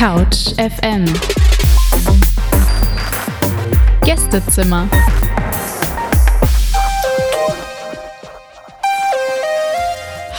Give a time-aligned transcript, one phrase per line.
[0.00, 1.04] Couch FM
[4.02, 4.88] Gästezimmer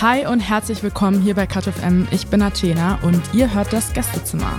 [0.02, 2.08] Hi und herzlich willkommen hier bei Couch FM.
[2.10, 4.58] Ich bin Athena und ihr hört das Gästezimmer.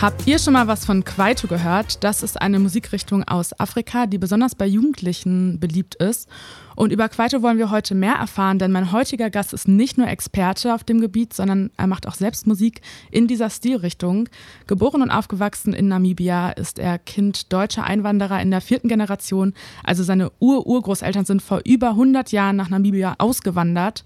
[0.00, 2.02] Habt ihr schon mal was von Kwaito gehört?
[2.02, 6.26] Das ist eine Musikrichtung aus Afrika, die besonders bei Jugendlichen beliebt ist.
[6.74, 10.08] Und über Kwaito wollen wir heute mehr erfahren, denn mein heutiger Gast ist nicht nur
[10.08, 14.30] Experte auf dem Gebiet, sondern er macht auch selbst Musik in dieser Stilrichtung.
[14.66, 19.52] Geboren und aufgewachsen in Namibia ist er Kind deutscher Einwanderer in der vierten Generation.
[19.84, 24.04] Also seine Ur-Urgroßeltern sind vor über 100 Jahren nach Namibia ausgewandert.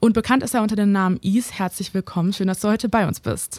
[0.00, 1.58] Und bekannt ist er unter dem Namen Is.
[1.58, 2.34] Herzlich willkommen.
[2.34, 3.58] Schön, dass du heute bei uns bist.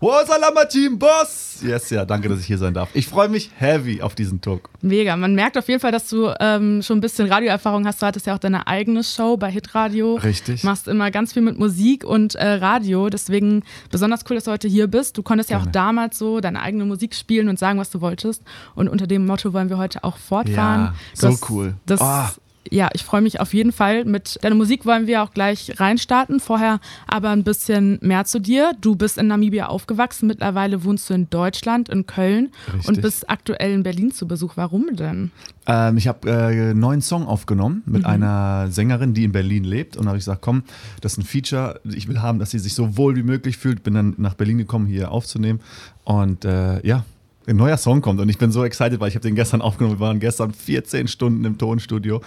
[0.00, 1.58] Salama Team Boss!
[1.60, 2.88] Yes, ja, danke, dass ich hier sein darf.
[2.94, 4.70] Ich freue mich heavy auf diesen Talk.
[4.80, 5.16] Mega.
[5.16, 8.00] Man merkt auf jeden Fall, dass du ähm, schon ein bisschen Radioerfahrung hast.
[8.00, 10.14] Du hattest ja auch deine eigene Show bei Hitradio.
[10.14, 10.62] Richtig.
[10.62, 13.08] Machst immer ganz viel mit Musik und äh, Radio.
[13.08, 15.18] Deswegen besonders cool, dass du heute hier bist.
[15.18, 15.64] Du konntest Gerne.
[15.64, 18.42] ja auch damals so deine eigene Musik spielen und sagen, was du wolltest.
[18.76, 20.94] Und unter dem Motto wollen wir heute auch fortfahren.
[21.20, 21.74] Ja, so cool.
[21.86, 24.04] Das oh ja, ich freue mich auf jeden Fall.
[24.04, 26.40] Mit deiner Musik wollen wir auch gleich reinstarten.
[26.40, 28.72] Vorher aber ein bisschen mehr zu dir.
[28.80, 30.26] Du bist in Namibia aufgewachsen.
[30.26, 32.88] Mittlerweile wohnst du in Deutschland, in Köln Richtig.
[32.88, 34.56] und bist aktuell in Berlin zu Besuch.
[34.56, 35.30] Warum denn?
[35.66, 38.08] Ähm, ich habe äh, einen neuen Song aufgenommen mit mhm.
[38.08, 39.96] einer Sängerin, die in Berlin lebt.
[39.96, 40.62] Und da habe ich gesagt, komm,
[41.00, 41.80] das ist ein Feature.
[41.84, 43.82] Ich will haben, dass sie sich so wohl wie möglich fühlt.
[43.82, 45.60] Bin dann nach Berlin gekommen, hier aufzunehmen.
[46.04, 47.04] Und äh, ja,
[47.48, 49.98] ein neuer Song kommt und ich bin so excited, weil ich habe den gestern aufgenommen.
[49.98, 52.20] Wir waren gestern 14 Stunden im Tonstudio.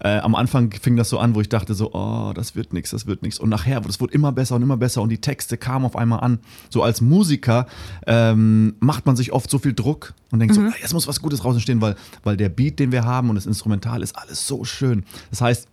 [0.00, 2.90] Äh, am Anfang fing das so an, wo ich dachte so, oh, das wird nichts,
[2.90, 3.40] das wird nichts.
[3.40, 6.20] Und nachher, das wurde immer besser und immer besser und die Texte kamen auf einmal
[6.20, 6.40] an.
[6.68, 7.66] So als Musiker
[8.06, 10.70] ähm, macht man sich oft so viel Druck und denkt mhm.
[10.70, 13.36] so, jetzt muss was Gutes draußen stehen, weil, weil der Beat, den wir haben und
[13.36, 15.04] das Instrumental ist alles so schön.
[15.30, 15.68] Das heißt,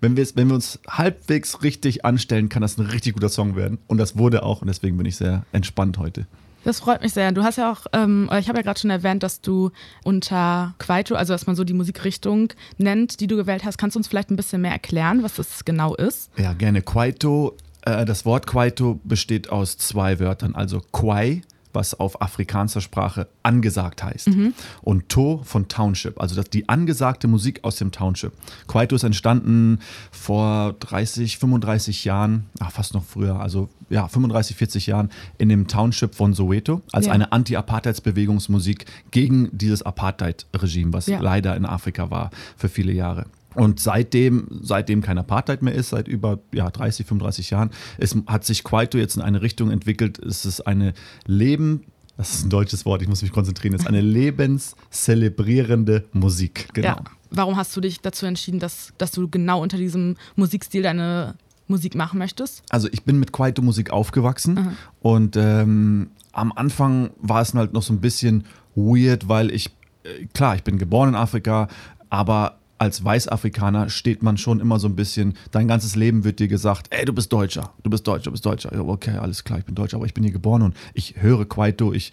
[0.00, 3.78] wenn wenn wir uns halbwegs richtig anstellen, kann das ein richtig guter Song werden.
[3.86, 6.26] Und das wurde auch und deswegen bin ich sehr entspannt heute.
[6.66, 7.30] Das freut mich sehr.
[7.30, 9.70] Du hast ja auch, ähm, ich habe ja gerade schon erwähnt, dass du
[10.02, 13.78] unter Kwaito, also dass man so die Musikrichtung nennt, die du gewählt hast.
[13.78, 16.28] Kannst du uns vielleicht ein bisschen mehr erklären, was das genau ist?
[16.36, 16.82] Ja, gerne.
[16.82, 21.42] Kwaito, äh, das Wort Kwaito besteht aus zwei Wörtern, also Kwai
[21.76, 24.28] was auf afrikanischer Sprache angesagt heißt.
[24.28, 24.54] Mhm.
[24.82, 28.32] Und To von Township, also das, die angesagte Musik aus dem Township.
[28.66, 29.78] Kwaito ist entstanden
[30.10, 35.68] vor 30, 35 Jahren, ach, fast noch früher, also ja, 35, 40 Jahren in dem
[35.68, 37.12] Township von Soweto als ja.
[37.12, 41.20] eine Anti-Apartheidsbewegungsmusik gegen dieses Apartheid-Regime, was ja.
[41.20, 43.26] leider in Afrika war für viele Jahre.
[43.56, 48.44] Und seitdem, seitdem kein Apartheid mehr ist, seit über ja, 30, 35 Jahren, es hat
[48.44, 50.18] sich Kwaito jetzt in eine Richtung entwickelt.
[50.18, 50.92] Es ist eine
[51.26, 51.84] Leben,
[52.16, 56.68] das ist ein deutsches Wort, ich muss mich konzentrieren, es ist eine lebenszelebrierende Musik.
[56.74, 56.88] Genau.
[56.88, 57.04] Ja.
[57.30, 61.34] Warum hast du dich dazu entschieden, dass, dass du genau unter diesem Musikstil deine
[61.66, 62.62] Musik machen möchtest?
[62.70, 64.76] Also ich bin mit Kwaito-Musik aufgewachsen mhm.
[65.00, 69.70] und ähm, am Anfang war es halt noch so ein bisschen weird, weil ich,
[70.04, 71.68] äh, klar, ich bin geboren in Afrika,
[72.10, 76.48] aber als Weißafrikaner steht man schon immer so ein bisschen, dein ganzes Leben wird dir
[76.48, 78.74] gesagt, ey, du bist Deutscher, du bist Deutscher, du bist Deutscher.
[78.74, 81.46] Ja, okay, alles klar, ich bin Deutscher, aber ich bin hier geboren und ich höre
[81.46, 82.12] Kwaito, ich,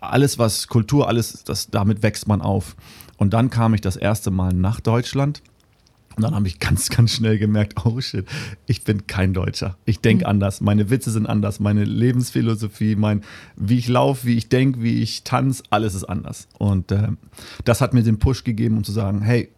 [0.00, 2.76] alles was Kultur, alles, das, damit wächst man auf.
[3.16, 5.42] Und dann kam ich das erste Mal nach Deutschland
[6.16, 8.26] und dann habe ich ganz, ganz schnell gemerkt, oh shit,
[8.66, 9.76] ich bin kein Deutscher.
[9.84, 10.30] Ich denke mhm.
[10.30, 13.22] anders, meine Witze sind anders, meine Lebensphilosophie, mein,
[13.56, 16.48] wie ich laufe, wie ich denke, wie ich tanze, alles ist anders.
[16.58, 17.08] Und äh,
[17.64, 19.50] das hat mir den Push gegeben, um zu sagen, hey,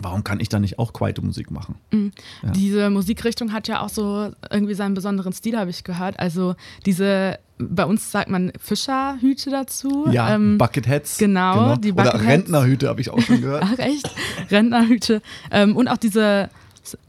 [0.00, 1.76] warum kann ich da nicht auch Kwaito-Musik machen?
[1.90, 2.12] Mhm.
[2.42, 2.50] Ja.
[2.50, 6.18] Diese Musikrichtung hat ja auch so irgendwie seinen besonderen Stil, habe ich gehört.
[6.18, 6.54] Also
[6.86, 10.06] diese, bei uns sagt man Fischerhüte dazu.
[10.10, 11.18] Ja, ähm, Bucketheads.
[11.18, 11.76] Genau, genau.
[11.76, 12.22] die Bucketheads.
[12.22, 13.64] Oder Rentnerhüte habe ich auch schon gehört.
[13.66, 14.10] Ach echt?
[14.50, 15.22] Rentnerhüte.
[15.50, 16.50] Ähm, und auch diese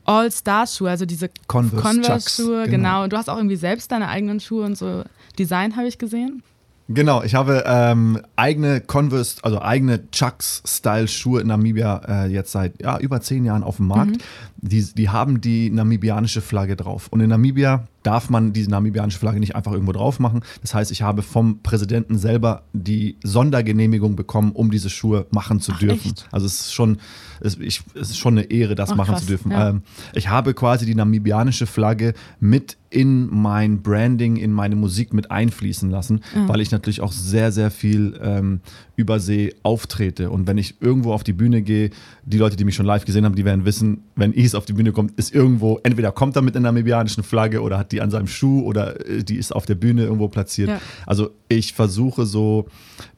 [0.06, 1.94] All-Star-Schuhe, also diese Converse-Schuhe.
[1.94, 2.66] Converse genau.
[2.66, 3.03] genau.
[3.03, 5.03] Und du hast auch irgendwie selbst deine eigenen Schuhe und so
[5.38, 6.44] Design, habe ich gesehen.
[6.88, 13.00] Genau, ich habe ähm, eigene Converse, also eigene Chucks-Style-Schuhe in Namibia äh, jetzt seit ja,
[13.00, 14.12] über zehn Jahren auf dem Markt.
[14.12, 14.18] Mhm.
[14.57, 17.08] Die, die haben die namibianische Flagge drauf.
[17.09, 20.41] Und in Namibia darf man diese namibianische Flagge nicht einfach irgendwo drauf machen.
[20.61, 25.72] Das heißt, ich habe vom Präsidenten selber die Sondergenehmigung bekommen, um diese Schuhe machen zu
[25.73, 26.11] Ach, dürfen.
[26.11, 26.28] Echt?
[26.31, 26.97] Also es ist schon,
[27.41, 29.52] es, ich, es ist schon eine Ehre, das Ach, machen krass, zu dürfen.
[29.52, 29.69] Ja.
[29.69, 29.81] Ähm,
[30.13, 35.90] ich habe quasi die namibianische Flagge mit in mein Branding, in meine Musik mit einfließen
[35.90, 36.47] lassen, mhm.
[36.47, 38.61] weil ich natürlich auch sehr, sehr viel ähm,
[38.96, 40.30] übersee auftrete.
[40.30, 41.90] Und wenn ich irgendwo auf die Bühne gehe,
[42.24, 44.74] die Leute, die mich schon live gesehen haben, die werden wissen, wenn Is auf die
[44.74, 48.12] Bühne kommt, ist irgendwo, entweder kommt er mit einer namibianischen Flagge oder hat die an
[48.12, 50.70] seinem Schuh oder äh, die ist auf der Bühne irgendwo platziert.
[50.70, 50.82] Ja.
[51.06, 52.68] Also ich versuche so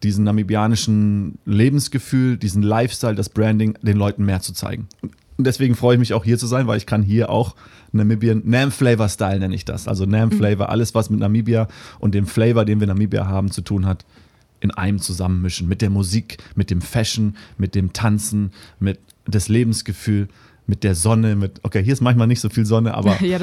[0.04, 4.88] diesen namibianischen Lebensgefühl, diesen Lifestyle, das Branding den Leuten mehr zu zeigen.
[5.38, 7.56] Und deswegen freue ich mich auch hier zu sein, weil ich kann hier auch
[7.92, 9.88] Namibian Nam Flavor Style nenne ich das.
[9.88, 11.68] Also Nam Flavor, alles was mit Namibia
[12.00, 14.04] und dem Flavor, den wir in Namibia haben, zu tun hat,
[14.60, 15.68] in einem zusammenmischen.
[15.68, 20.28] Mit der Musik, mit dem Fashion, mit dem Tanzen, mit das Lebensgefühl,
[20.66, 23.40] mit der Sonne, mit, okay, hier ist manchmal nicht so viel Sonne, aber Ja,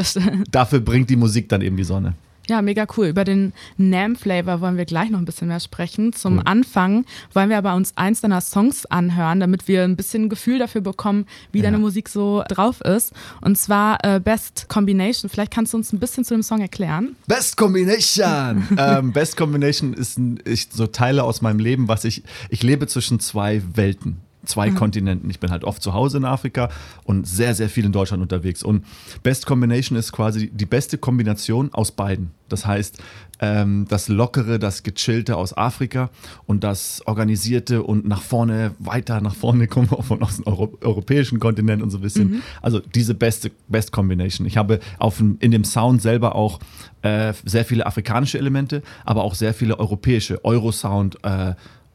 [0.50, 2.14] dafür bringt die Musik dann eben die Sonne.
[2.48, 3.06] Ja, mega cool.
[3.06, 6.12] Über den Nam-Flavor wollen wir gleich noch ein bisschen mehr sprechen.
[6.12, 6.42] Zum Cool.
[6.44, 10.58] Anfang wollen wir aber uns eins deiner Songs anhören, damit wir ein bisschen ein Gefühl
[10.58, 11.64] dafür bekommen, wie Ja.
[11.64, 13.12] deine Musik so drauf ist.
[13.40, 15.30] Und zwar äh, Best Combination.
[15.30, 17.16] Vielleicht kannst du uns ein bisschen zu dem Song erklären.
[17.26, 18.68] Best Combination.
[18.78, 22.86] ähm, Best Combination ist ein, ich, so Teile aus meinem Leben, was ich, ich lebe
[22.86, 24.18] zwischen zwei Welten.
[24.44, 25.30] Zwei Kontinenten.
[25.30, 26.68] Ich bin halt oft zu Hause in Afrika
[27.04, 28.62] und sehr, sehr viel in Deutschland unterwegs.
[28.62, 28.84] Und
[29.22, 32.30] Best Combination ist quasi die beste Kombination aus beiden.
[32.48, 33.02] Das heißt,
[33.40, 36.10] ähm, das Lockere, das Gechillte aus Afrika
[36.46, 40.76] und das Organisierte und nach vorne, weiter nach vorne kommen wir von aus dem Euro
[40.82, 42.42] europäischen Kontinent und so ein bisschen.
[42.62, 44.46] Also diese beste Best Combination.
[44.46, 46.60] Ich habe auf, in dem Sound selber auch
[47.02, 50.44] äh, sehr viele afrikanische Elemente, aber auch sehr viele europäische.
[50.44, 51.54] Eurosound, äh,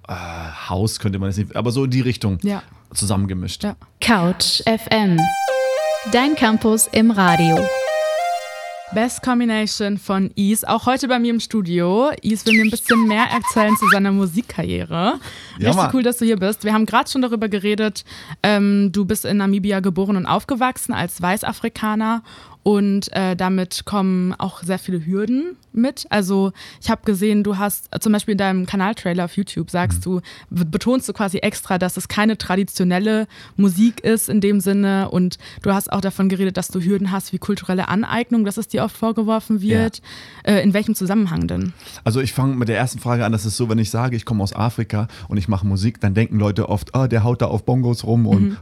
[0.09, 2.63] äh, House könnte man es nicht, aber so in die Richtung Ja.
[2.93, 3.63] zusammengemischt.
[3.63, 3.75] Ja.
[4.01, 5.19] Couch FM.
[6.11, 7.57] Dein Campus im Radio.
[8.91, 12.09] Best Combination von Is, auch heute bei mir im Studio.
[12.23, 15.19] Is will mir ein bisschen mehr erzählen zu seiner Musikkarriere.
[15.59, 15.89] Ja, Richtig Mann.
[15.93, 16.63] cool, dass du hier bist.
[16.63, 18.03] Wir haben gerade schon darüber geredet,
[18.41, 22.23] ähm, du bist in Namibia geboren und aufgewachsen als Weißafrikaner
[22.63, 26.05] und äh, damit kommen auch sehr viele Hürden mit.
[26.09, 26.51] Also
[26.81, 30.19] ich habe gesehen, du hast äh, zum Beispiel in deinem Kanaltrailer auf YouTube sagst du,
[30.49, 35.37] be- betonst du quasi extra, dass es keine traditionelle Musik ist in dem Sinne und
[35.61, 38.83] du hast auch davon geredet, dass du Hürden hast wie kulturelle Aneignung, dass es dir
[38.83, 40.01] oft vorgeworfen wird.
[40.43, 41.73] Äh, in welchem Zusammenhang denn?
[42.03, 43.31] Also ich fange mit der ersten Frage an.
[43.31, 46.13] Das ist so, wenn ich sage, ich komme aus Afrika und ich mache Musik, dann
[46.13, 48.57] denken Leute oft, ah, der haut da auf Bongos rum und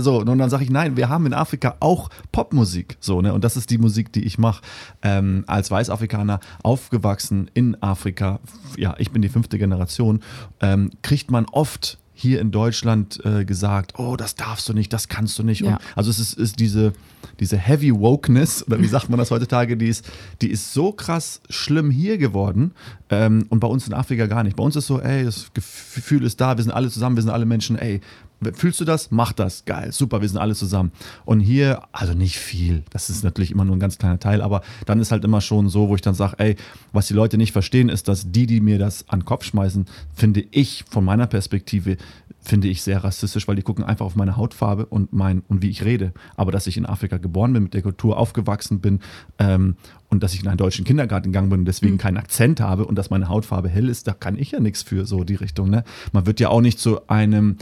[0.00, 0.18] so.
[0.18, 2.96] Und dann sage ich, nein, wir haben in Afrika auch Popmusik.
[3.00, 3.32] So, ne?
[3.32, 4.62] Und das ist die Musik, die ich mache.
[5.02, 8.40] Ähm, als Weißafrikaner aufgewachsen in Afrika,
[8.76, 10.20] ja, ich bin die fünfte Generation,
[10.60, 15.06] ähm, kriegt man oft hier in Deutschland äh, gesagt, oh, das darfst du nicht, das
[15.06, 15.60] kannst du nicht.
[15.60, 15.74] Ja.
[15.74, 16.92] Und also es ist, ist diese,
[17.38, 20.04] diese Heavy Wokeness, oder wie sagt man das heutzutage, die ist,
[20.42, 22.72] die ist so krass schlimm hier geworden
[23.10, 24.56] ähm, und bei uns in Afrika gar nicht.
[24.56, 27.30] Bei uns ist so, ey, das Gefühl ist da, wir sind alle zusammen, wir sind
[27.30, 28.00] alle Menschen, ey,
[28.54, 29.10] fühlst du das?
[29.10, 30.92] Mach das, geil, super, wir sind alle zusammen.
[31.24, 34.62] Und hier, also nicht viel, das ist natürlich immer nur ein ganz kleiner Teil, aber
[34.86, 36.56] dann ist halt immer schon so, wo ich dann sage, ey,
[36.92, 39.86] was die Leute nicht verstehen, ist, dass die, die mir das an den Kopf schmeißen,
[40.14, 41.96] finde ich von meiner Perspektive,
[42.40, 45.70] finde ich sehr rassistisch, weil die gucken einfach auf meine Hautfarbe und mein und wie
[45.70, 46.12] ich rede.
[46.36, 49.00] Aber dass ich in Afrika geboren bin, mit der Kultur aufgewachsen bin
[49.38, 49.76] ähm,
[50.10, 52.96] und dass ich in einen deutschen Kindergarten gegangen bin und deswegen keinen Akzent habe und
[52.96, 55.68] dass meine Hautfarbe hell ist, da kann ich ja nichts für so die Richtung.
[55.68, 55.84] Ne?
[56.12, 57.56] Man wird ja auch nicht zu einem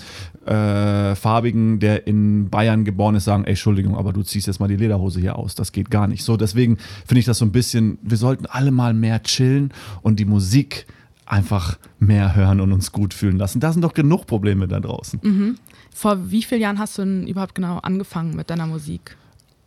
[0.47, 4.69] äh, farbigen, der in Bayern geboren ist, sagen, ey, Entschuldigung, aber du ziehst jetzt mal
[4.69, 5.55] die Lederhose hier aus.
[5.55, 6.23] Das geht gar nicht.
[6.23, 9.73] So, deswegen finde ich das so ein bisschen, wir sollten alle mal mehr chillen
[10.03, 10.87] und die Musik
[11.27, 13.59] einfach mehr hören und uns gut fühlen lassen.
[13.59, 15.21] Da sind doch genug Probleme da draußen.
[15.93, 19.17] Vor wie vielen Jahren hast du denn überhaupt genau angefangen mit deiner Musik?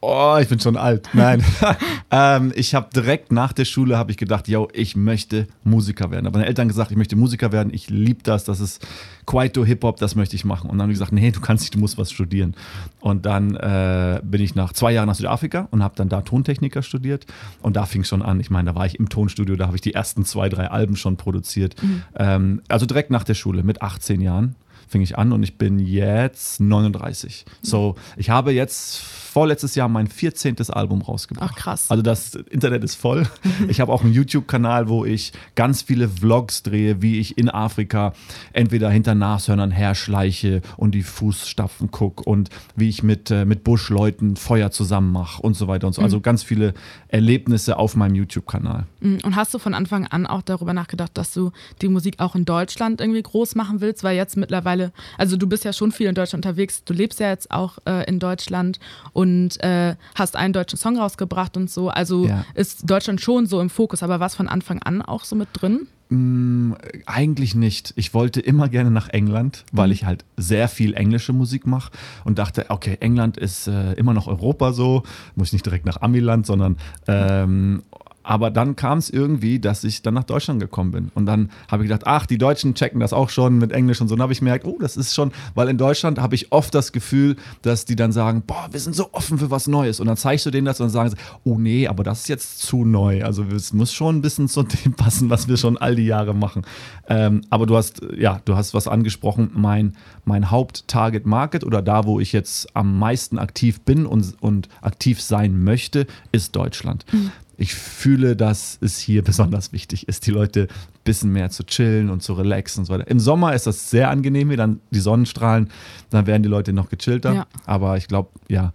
[0.02, 1.10] Oh, ich bin schon alt.
[1.12, 1.44] Nein.
[2.12, 6.26] ähm, ich habe direkt nach der Schule habe ich gedacht, yo, ich möchte Musiker werden.
[6.26, 7.74] Aber meine Eltern gesagt, ich möchte Musiker werden.
[7.74, 8.46] Ich liebe das.
[8.46, 8.88] Das ist
[9.26, 9.98] Kwaito Hip Hop.
[9.98, 10.70] Das möchte ich machen.
[10.70, 12.56] Und dann haben die gesagt, nee, du kannst nicht, du musst was studieren.
[13.02, 16.82] Und dann äh, bin ich nach zwei Jahren nach Südafrika und habe dann da Tontechniker
[16.82, 17.26] studiert.
[17.62, 18.40] Und da fing schon an.
[18.40, 19.58] Ich meine, da war ich im Tonstudio.
[19.58, 21.76] Da habe ich die ersten zwei, drei Alben schon produziert.
[22.16, 24.56] Ähm, also direkt nach der Schule mit 18 Jahren
[24.90, 27.46] fing ich an und ich bin jetzt 39.
[27.62, 29.02] So, ich habe jetzt
[29.40, 30.58] vorletztes Jahr mein 14.
[30.72, 31.52] Album rausgebracht.
[31.54, 31.86] Ach, krass.
[31.90, 33.26] Also das Internet ist voll.
[33.70, 38.14] Ich habe auch einen YouTube-Kanal, wo ich ganz viele Vlogs drehe, wie ich in Afrika
[38.52, 44.36] entweder hinter Nashörnern herschleiche und die Fußstapfen gucke und wie ich mit, äh, mit Buschleuten
[44.38, 46.02] Feuer zusammen mache und so weiter und so.
[46.02, 46.74] Also ganz viele
[47.10, 48.86] Erlebnisse auf meinem YouTube-Kanal.
[49.02, 52.36] Mm, Und hast du von Anfang an auch darüber nachgedacht, dass du die Musik auch
[52.36, 54.04] in Deutschland irgendwie groß machen willst?
[54.04, 57.30] Weil jetzt mittlerweile, also du bist ja schon viel in Deutschland unterwegs, du lebst ja
[57.30, 58.80] jetzt auch äh, in Deutschland
[59.14, 59.29] und
[59.62, 61.90] äh, hast einen deutschen Song rausgebracht und so.
[61.90, 62.46] Also Ja.
[62.56, 65.50] ist Deutschland schon so im Fokus, aber war es von Anfang an auch so mit
[65.54, 65.88] drin?
[66.10, 66.74] Mm,
[67.06, 67.94] Eigentlich nicht.
[67.96, 71.92] Ich wollte immer gerne nach England, weil ich halt sehr viel englische Musik mache
[72.26, 75.04] und dachte, okay, England ist äh, immer noch Europa so,
[75.36, 77.84] muss nicht direkt nach Amiland, sondern ähm,
[78.30, 81.10] aber dann kam es irgendwie, dass ich dann nach Deutschland gekommen bin.
[81.16, 84.08] Und dann habe ich gedacht, ach, die Deutschen checken das auch schon mit Englisch und
[84.08, 84.14] so.
[84.14, 86.92] Und habe ich gemerkt, oh, das ist schon, weil in Deutschland habe ich oft das
[86.92, 90.00] Gefühl, dass die dann sagen, boah, wir sind so offen für was Neues.
[90.00, 92.30] Und dann zeigst du denen das und dann sagen sie, oh nee, aber das ist
[92.30, 93.24] jetzt zu neu.
[93.24, 96.36] Also es muss schon ein bisschen zu dem passen, was wir schon all die Jahre
[96.36, 96.68] machen.
[97.08, 99.96] Ähm, aber du hast, ja, du hast was angesprochen, mein,
[100.26, 105.64] mein Haupt-Target-Market oder da, wo ich jetzt am meisten aktiv bin und, und aktiv sein
[105.64, 107.06] möchte, ist Deutschland.
[107.12, 111.64] Mhm ich fühle, dass es hier besonders wichtig ist, die Leute ein bisschen mehr zu
[111.66, 113.08] chillen und zu relaxen und so weiter.
[113.08, 115.70] Im Sommer ist das sehr angenehm, hier dann die Sonnenstrahlen,
[116.10, 117.34] dann werden die Leute noch gechillter.
[117.34, 117.48] Ja.
[117.66, 118.74] Aber ich glaube, ja,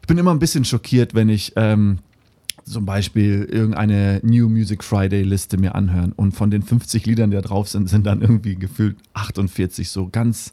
[0.00, 1.98] ich bin immer ein bisschen schockiert, wenn ich ähm,
[2.64, 7.36] zum Beispiel irgendeine New Music Friday Liste mir anhören und von den 50 Liedern, die
[7.36, 10.52] da drauf sind, sind dann irgendwie gefühlt 48 so ganz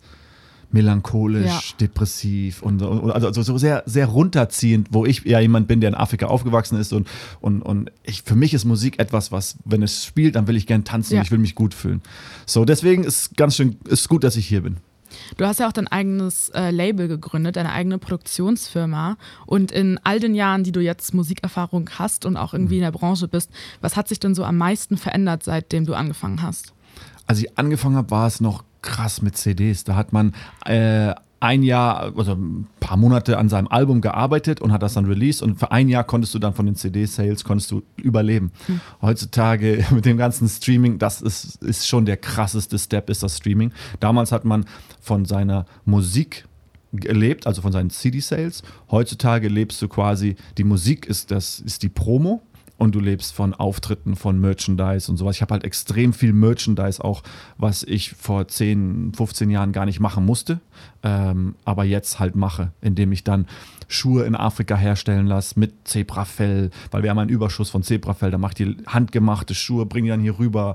[0.74, 1.78] melancholisch, ja.
[1.80, 5.96] depressiv und, und also so sehr, sehr runterziehend, wo ich ja jemand bin, der in
[5.96, 7.08] Afrika aufgewachsen ist und,
[7.40, 10.68] und, und ich, für mich ist Musik etwas, was, wenn es spielt, dann will ich
[10.68, 11.20] gern tanzen ja.
[11.20, 12.02] und ich will mich gut fühlen.
[12.46, 14.78] So, deswegen ist ganz schön, ist gut, dass ich hier bin.
[15.38, 19.18] Du hast ja auch dein eigenes äh, Label gegründet, deine eigene Produktionsfirma.
[19.46, 22.92] Und in all den Jahren, die du jetzt Musikerfahrung hast und auch irgendwie in der
[22.92, 23.50] Branche bist,
[23.82, 26.74] was hat sich denn so am meisten verändert, seitdem du angefangen hast?
[27.28, 29.84] Als ich angefangen habe, war es noch krass mit CDs.
[29.84, 30.34] Da hat man
[30.66, 35.06] äh, ein Jahr, also ein paar Monate an seinem Album gearbeitet und hat das dann
[35.06, 38.52] released und für ein Jahr konntest du dann von den CD-Sales konntest du überleben.
[38.68, 38.82] Mhm.
[39.02, 43.74] Heutzutage mit dem ganzen Streaming, das ist, ist schon der krasseste Step, ist das Streaming.
[44.00, 44.66] Damals hat man
[45.02, 46.46] von seiner Musik
[46.94, 48.62] gelebt, also von seinen CD-Sales.
[48.92, 52.44] Heutzutage lebst du quasi, die Musik ist das, ist die Promo
[52.82, 55.36] und du lebst von Auftritten, von Merchandise und sowas.
[55.36, 57.22] Ich habe halt extrem viel Merchandise auch,
[57.60, 60.62] was ich vor 10, 15 Jahren gar nicht machen musste,
[61.04, 63.46] ähm, aber jetzt halt mache, indem ich dann
[63.88, 68.40] Schuhe in Afrika herstellen lasse mit Zebrafell, weil wir haben einen Überschuss von Zebrafell, da
[68.40, 70.74] macht die handgemachte Schuhe, bringen die dann hier rüber.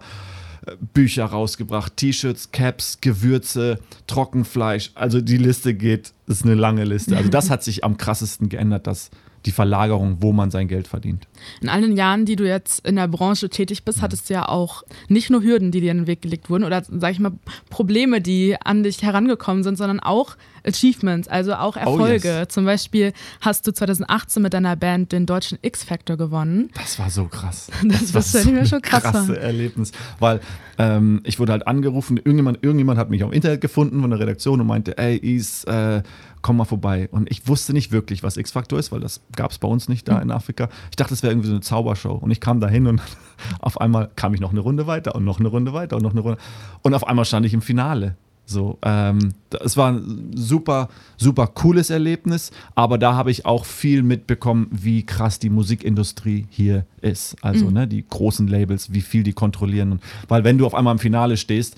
[0.94, 4.90] Bücher rausgebracht, T-Shirts, Caps, Gewürze, Trockenfleisch.
[4.94, 7.16] Also die Liste geht, ist eine lange Liste.
[7.16, 9.10] Also das hat sich am krassesten geändert, dass
[9.46, 11.28] die Verlagerung, wo man sein Geld verdient.
[11.60, 14.48] In all den Jahren, die du jetzt in der Branche tätig bist, hattest du ja
[14.48, 17.32] auch nicht nur Hürden, die dir in den Weg gelegt wurden oder, sag ich mal,
[17.70, 20.36] Probleme, die an dich herangekommen sind, sondern auch
[20.66, 22.28] Achievements, also auch Erfolge.
[22.28, 22.48] Oh yes.
[22.48, 26.70] Zum Beispiel hast du 2018 mit deiner Band den deutschen X-Factor gewonnen.
[26.74, 27.68] Das war so krass.
[27.86, 29.02] Das, das war so schon krass.
[29.02, 29.36] Krasse war.
[29.38, 30.40] Erlebnis, weil
[30.78, 34.60] ähm, ich wurde halt angerufen, irgendjemand, irgendjemand hat mich auf Internet gefunden von der Redaktion
[34.60, 36.02] und meinte, ey, Is, äh,
[36.42, 37.08] komm mal vorbei.
[37.10, 40.08] Und ich wusste nicht wirklich, was X-Factor ist, weil das gab es bei uns nicht
[40.08, 40.22] da mhm.
[40.22, 40.68] in Afrika.
[40.90, 42.14] Ich dachte, es wäre irgendwie so eine Zaubershow.
[42.14, 43.00] Und ich kam da hin und
[43.60, 46.12] auf einmal kam ich noch eine Runde weiter und noch eine Runde weiter und noch
[46.12, 46.38] eine Runde.
[46.82, 48.16] Und auf einmal stand ich im Finale.
[48.48, 54.04] So, ähm, es war ein super, super cooles Erlebnis, aber da habe ich auch viel
[54.04, 57.36] mitbekommen, wie krass die Musikindustrie hier ist.
[57.42, 57.72] Also, mhm.
[57.72, 60.00] ne, die großen Labels, wie viel die kontrollieren.
[60.28, 61.76] Weil wenn du auf einmal im Finale stehst,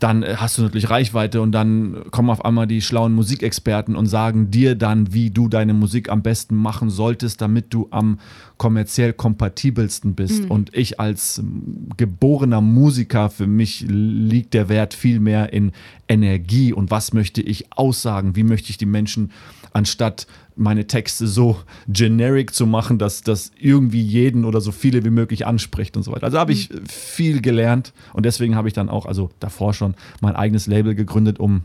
[0.00, 4.06] dann äh, hast du natürlich Reichweite und dann kommen auf einmal die schlauen Musikexperten und
[4.06, 8.18] sagen dir dann, wie du deine Musik am besten machen solltest, damit du am
[8.56, 10.44] kommerziell kompatibelsten bist.
[10.44, 10.50] Mhm.
[10.50, 15.72] Und ich als ähm, geborener Musiker, für mich liegt der Wert viel mehr in
[16.08, 19.30] Energie und was möchte ich aussagen, wie möchte ich die Menschen
[19.74, 20.26] anstatt
[20.56, 25.46] meine Texte so generic zu machen, dass das irgendwie jeden oder so viele wie möglich
[25.46, 26.24] anspricht und so weiter.
[26.24, 26.86] Also habe ich mhm.
[26.86, 31.40] viel gelernt und deswegen habe ich dann auch, also davor schon, mein eigenes Label gegründet,
[31.40, 31.62] um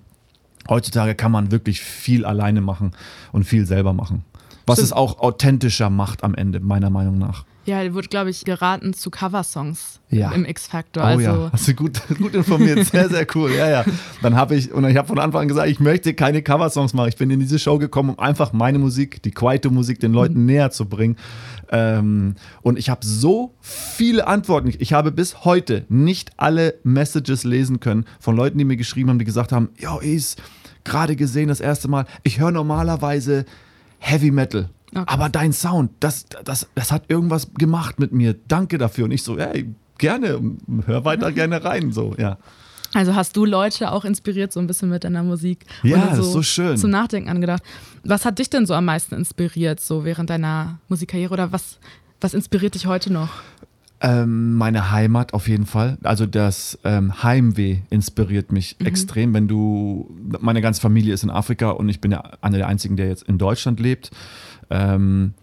[0.67, 2.91] heutzutage kann man wirklich viel alleine machen
[3.31, 4.25] und viel selber machen.
[4.65, 4.85] Was Stimmt.
[4.85, 7.45] es auch authentischer macht am Ende, meiner Meinung nach.
[7.69, 10.31] Ja, wird, glaube ich, geraten zu Coversongs ja.
[10.31, 11.03] im X-Factor.
[11.03, 12.83] Oh also ja, hast du gut, gut informiert.
[12.87, 13.51] Sehr, sehr cool.
[13.51, 13.85] Ja, ja.
[14.23, 17.09] Dann habe ich, und ich habe von Anfang an gesagt, ich möchte keine Coversongs machen.
[17.09, 20.45] Ich bin in diese Show gekommen, um einfach meine Musik, die Kwaito-Musik, den Leuten mhm.
[20.47, 21.15] näher zu bringen.
[21.71, 22.33] Ähm,
[22.63, 24.73] und ich habe so viele Antworten.
[24.79, 29.19] Ich habe bis heute nicht alle Messages lesen können von Leuten, die mir geschrieben haben,
[29.19, 30.37] die gesagt haben, yo, Is,
[30.83, 33.45] gerade gesehen das erste Mal, ich höre normalerweise
[33.99, 35.03] Heavy Metal Okay.
[35.05, 38.35] Aber dein Sound, das, das, das hat irgendwas gemacht mit mir.
[38.47, 39.05] Danke dafür.
[39.05, 40.39] Und ich so, hey, gerne,
[40.85, 41.91] hör weiter gerne rein.
[41.91, 42.37] So, ja.
[42.93, 45.65] Also hast du Leute auch inspiriert, so ein bisschen mit deiner Musik?
[45.83, 46.77] Ja, so das ist so schön.
[46.77, 47.61] Zum Nachdenken angedacht.
[48.03, 51.33] Was hat dich denn so am meisten inspiriert, so während deiner Musikkarriere?
[51.33, 51.77] Oder was,
[52.19, 53.29] was inspiriert dich heute noch?
[54.01, 55.97] Ähm, meine Heimat auf jeden Fall.
[56.03, 58.87] Also das ähm, Heimweh inspiriert mich mhm.
[58.87, 59.33] extrem.
[59.33, 62.95] Wenn du, meine ganze Familie ist in Afrika und ich bin ja einer der einzigen,
[62.95, 64.09] der jetzt in Deutschland lebt
[64.69, 65.33] ähm,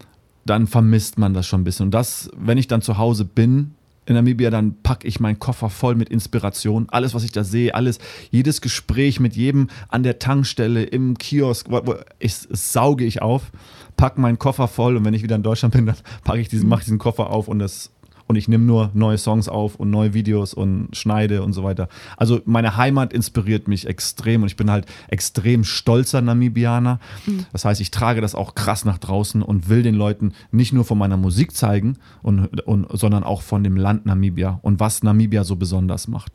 [0.45, 1.87] dann vermisst man das schon ein bisschen.
[1.87, 3.75] Und das, wenn ich dann zu Hause bin,
[4.07, 6.87] in Namibia, dann packe ich meinen Koffer voll mit Inspiration.
[6.89, 7.99] Alles, was ich da sehe, alles,
[8.31, 13.51] jedes Gespräch mit jedem an der Tankstelle, im Kiosk, wo, wo, ich, sauge ich auf,
[13.97, 16.69] packe meinen Koffer voll und wenn ich wieder in Deutschland bin, dann packe ich diesen,
[16.69, 17.91] mache ich diesen Koffer auf und das
[18.27, 21.87] und ich nehme nur neue Songs auf und neue Videos und schneide und so weiter.
[22.17, 26.99] Also meine Heimat inspiriert mich extrem und ich bin halt extrem stolzer Namibianer.
[27.25, 27.45] Mhm.
[27.51, 30.85] Das heißt, ich trage das auch krass nach draußen und will den Leuten nicht nur
[30.85, 35.43] von meiner Musik zeigen, und, und, sondern auch von dem Land Namibia und was Namibia
[35.43, 36.31] so besonders macht.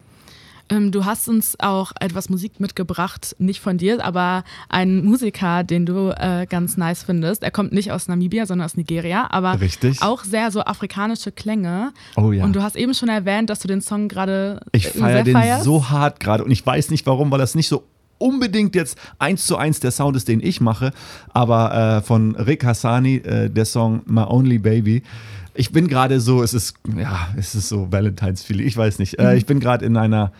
[0.72, 5.86] Ähm, du hast uns auch etwas Musik mitgebracht, nicht von dir, aber ein Musiker, den
[5.86, 7.42] du äh, ganz nice findest.
[7.42, 10.02] Er kommt nicht aus Namibia, sondern aus Nigeria, aber Richtig.
[10.02, 11.92] auch sehr so afrikanische Klänge.
[12.16, 12.44] Oh ja.
[12.44, 15.64] Und du hast eben schon erwähnt, dass du den Song gerade Ich feiere den feierst.
[15.64, 17.84] so hart gerade und ich weiß nicht warum, weil das nicht so
[18.18, 20.92] unbedingt jetzt eins zu eins der Sound ist, den ich mache,
[21.34, 25.02] aber äh, von Rick Hassani, äh, der Song My Only Baby.
[25.54, 29.18] Ich bin gerade so, es ist, ja, es ist so Valentine's Feeling, ich weiß nicht.
[29.18, 29.36] Äh, mhm.
[29.36, 30.32] ich bin gerade in einer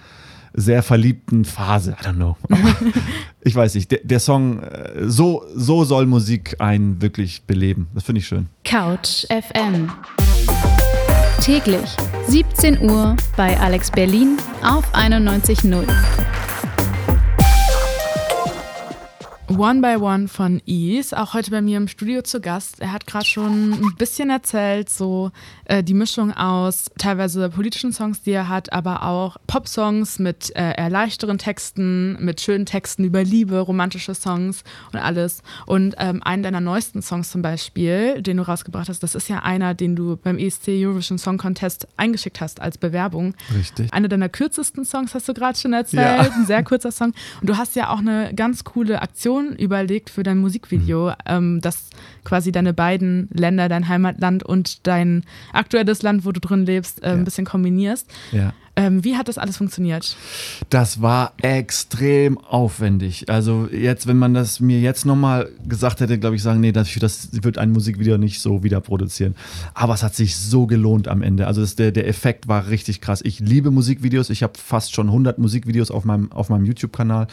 [0.55, 1.97] sehr verliebten Phase.
[2.01, 2.37] I don't know.
[3.41, 3.91] ich weiß nicht.
[3.91, 7.89] Der, der, Song, äh, so, so soll Musik einen wirklich beleben.
[7.95, 8.49] Das finde ich schön.
[8.65, 9.91] Couch FM.
[11.41, 11.97] Täglich
[12.29, 15.85] 17 Uhr bei Alex Berlin auf 91.0.
[19.59, 22.81] One by One von Ease, auch heute bei mir im Studio zu Gast.
[22.81, 25.31] Er hat gerade schon ein bisschen erzählt, so
[25.67, 30.75] äh, die Mischung aus teilweise politischen Songs, die er hat, aber auch Pop-Songs mit äh,
[30.77, 35.43] eher leichteren Texten, mit schönen Texten über Liebe, romantische Songs und alles.
[35.67, 39.41] Und ähm, einen deiner neuesten Songs zum Beispiel, den du rausgebracht hast, das ist ja
[39.41, 43.35] einer, den du beim ESC Eurovision Song Contest eingeschickt hast als Bewerbung.
[43.55, 43.93] Richtig.
[43.93, 46.33] Einer deiner kürzesten Songs hast du gerade schon erzählt, ja.
[46.35, 47.13] ein sehr kurzer Song.
[47.41, 51.15] Und du hast ja auch eine ganz coole Aktion Version überlegt für dein Musikvideo, mhm.
[51.27, 51.91] ähm, dass
[52.25, 57.09] quasi deine beiden Länder, dein Heimatland und dein aktuelles Land, wo du drin lebst, äh,
[57.09, 57.13] ja.
[57.15, 58.11] ein bisschen kombinierst.
[58.33, 58.53] Ja.
[58.75, 60.17] Ähm, wie hat das alles funktioniert?
[60.71, 63.29] Das war extrem aufwendig.
[63.29, 66.91] Also jetzt, wenn man das mir jetzt nochmal gesagt hätte, glaube ich, sagen, nee, das,
[66.99, 69.35] das wird ein Musikvideo nicht so wieder produzieren.
[69.75, 71.47] Aber es hat sich so gelohnt am Ende.
[71.47, 73.21] Also das, der, der Effekt war richtig krass.
[73.23, 74.31] Ich liebe Musikvideos.
[74.31, 77.27] Ich habe fast schon 100 Musikvideos auf meinem, auf meinem YouTube-Kanal.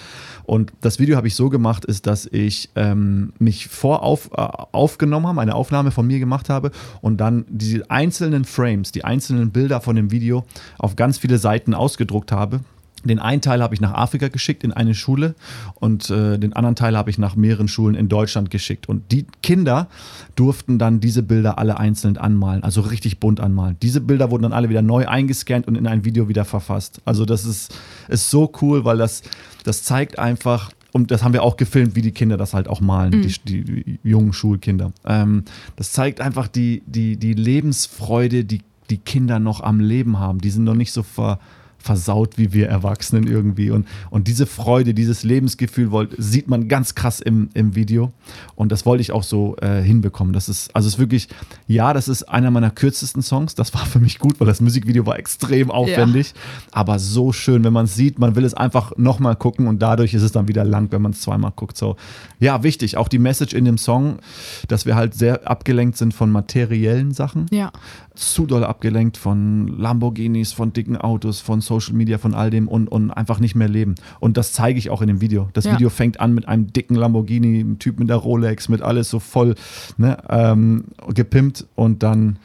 [0.43, 5.27] Und das Video habe ich so gemacht, ist, dass ich ähm, mich vorauf äh, aufgenommen
[5.27, 9.79] habe, eine Aufnahme von mir gemacht habe und dann die einzelnen Frames, die einzelnen Bilder
[9.79, 10.43] von dem Video
[10.77, 12.61] auf ganz viele viele Seiten ausgedruckt habe.
[13.03, 15.35] Den einen Teil habe ich nach Afrika geschickt in eine Schule
[15.75, 18.89] und äh, den anderen Teil habe ich nach mehreren Schulen in Deutschland geschickt.
[18.89, 19.87] Und die Kinder
[20.35, 23.77] durften dann diese Bilder alle einzeln anmalen, also richtig bunt anmalen.
[23.81, 26.99] Diese Bilder wurden dann alle wieder neu eingescannt und in ein Video wieder verfasst.
[27.05, 27.73] Also das ist,
[28.09, 29.21] ist so cool, weil das,
[29.63, 32.81] das zeigt einfach, und das haben wir auch gefilmt, wie die Kinder das halt auch
[32.81, 33.21] malen, mhm.
[33.21, 34.91] die, die, jungen Schulkinder.
[35.05, 35.43] Ähm,
[35.75, 40.39] das zeigt einfach die, die, die Lebensfreude, die die Kinder noch am Leben haben.
[40.39, 41.39] Die sind noch nicht so ver,
[41.79, 43.71] versaut wie wir Erwachsenen irgendwie.
[43.71, 48.11] Und, und diese Freude, dieses Lebensgefühl wollt, sieht man ganz krass im, im Video.
[48.55, 50.33] Und das wollte ich auch so äh, hinbekommen.
[50.33, 51.29] Das ist, also es ist wirklich,
[51.67, 53.55] ja, das ist einer meiner kürzesten Songs.
[53.55, 56.33] Das war für mich gut, weil das Musikvideo war extrem aufwendig.
[56.35, 56.41] Ja.
[56.71, 60.13] Aber so schön, wenn man es sieht, man will es einfach nochmal gucken und dadurch
[60.13, 61.77] ist es dann wieder lang, wenn man es zweimal guckt.
[61.77, 61.95] So,
[62.39, 62.97] ja, wichtig.
[62.97, 64.19] Auch die Message in dem Song,
[64.67, 67.45] dass wir halt sehr abgelenkt sind von materiellen Sachen.
[67.51, 67.71] Ja.
[68.15, 72.87] Zu doll abgelenkt von Lamborghinis, von dicken Autos, von Social Media, von all dem und,
[72.87, 73.95] und einfach nicht mehr leben.
[74.19, 75.49] Und das zeige ich auch in dem Video.
[75.53, 75.73] Das ja.
[75.73, 79.19] Video fängt an mit einem dicken Lamborghini, einem Typ mit der Rolex, mit alles so
[79.19, 79.55] voll
[79.97, 82.37] ne, ähm, gepimpt und dann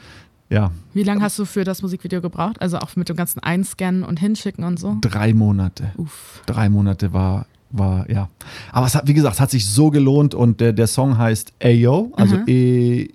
[0.50, 0.70] ja.
[0.92, 2.60] Wie lange hast du für das Musikvideo gebraucht?
[2.60, 4.98] Also auch mit dem ganzen Einscannen und Hinschicken und so?
[5.00, 5.92] Drei Monate.
[5.96, 6.42] Uff.
[6.46, 8.28] Drei Monate war, war ja.
[8.72, 11.52] Aber es hat, wie gesagt, es hat sich so gelohnt und der, der Song heißt
[11.62, 13.10] Ayo, also E-J-Y-O.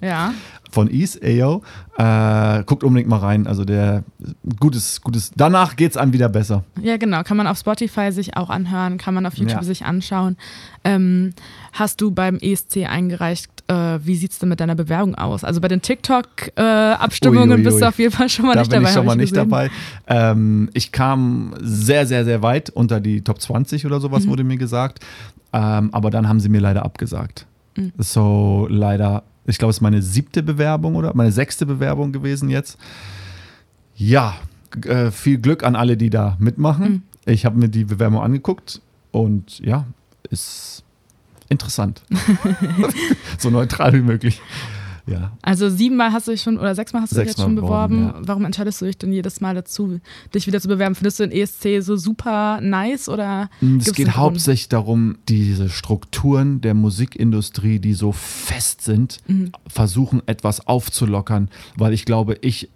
[0.00, 0.32] Ja
[0.70, 1.62] von Ease, Ayo.
[1.96, 3.46] Äh, guckt unbedingt mal rein.
[3.46, 4.04] Also der
[4.58, 5.32] gutes, gutes.
[5.36, 6.64] Danach geht es einem wieder besser.
[6.80, 7.22] Ja, genau.
[7.22, 9.64] Kann man auf Spotify sich auch anhören, kann man auf YouTube ja.
[9.64, 10.36] sich anschauen.
[10.84, 11.32] Ähm,
[11.72, 15.44] hast du beim ESC eingereicht, äh, wie sieht es denn mit deiner Bewerbung aus?
[15.44, 18.76] Also bei den TikTok-Abstimmungen äh, bist du auf jeden Fall schon mal da nicht dabei.
[18.76, 19.70] Da bin ich schon mal nicht dabei.
[20.06, 24.30] Ähm, ich kam sehr, sehr, sehr weit unter die Top 20 oder sowas, mhm.
[24.30, 25.04] wurde mir gesagt.
[25.52, 27.46] Ähm, aber dann haben sie mir leider abgesagt.
[27.76, 27.92] Mhm.
[27.98, 32.78] So leider ich glaube, es ist meine siebte Bewerbung oder meine sechste Bewerbung gewesen jetzt.
[33.96, 34.36] Ja,
[34.86, 36.90] äh, viel Glück an alle, die da mitmachen.
[36.90, 37.02] Mhm.
[37.26, 38.80] Ich habe mir die Bewerbung angeguckt
[39.10, 39.86] und ja,
[40.30, 40.84] ist
[41.50, 42.02] interessant.
[43.38, 44.40] so neutral wie möglich.
[45.06, 45.32] Ja.
[45.42, 47.96] Also siebenmal hast du dich schon oder sechsmal hast du dich jetzt Sechsmal schon beworben.
[47.96, 48.28] beworben, ja.
[48.28, 49.98] Warum entscheidest du dich denn jedes Mal dazu,
[50.32, 50.94] dich wieder zu bewerben?
[50.94, 53.50] Findest du den ESC so super nice oder?
[53.60, 59.50] Mm, Es geht hauptsächlich darum, diese Strukturen der Musikindustrie, die so fest sind, Mhm.
[59.66, 62.68] versuchen etwas aufzulockern, weil ich glaube, ich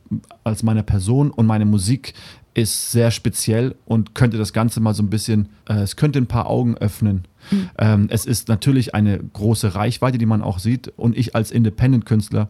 [0.43, 2.15] als meine Person und meine Musik
[2.55, 6.27] ist sehr speziell und könnte das Ganze mal so ein bisschen, äh, es könnte ein
[6.27, 7.25] paar Augen öffnen.
[7.51, 7.71] Mhm.
[7.79, 10.93] Ähm, es ist natürlich eine große Reichweite, die man auch sieht.
[10.97, 12.49] Und ich als Independent-Künstler,